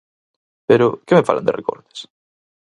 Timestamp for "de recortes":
1.45-1.99